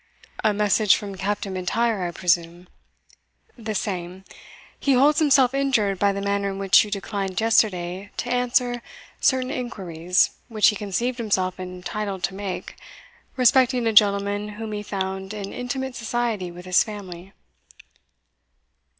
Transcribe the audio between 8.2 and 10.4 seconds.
answer certain inquiries